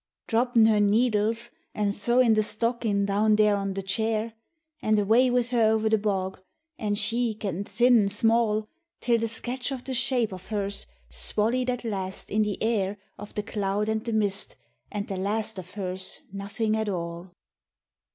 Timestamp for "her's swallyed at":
10.47-11.83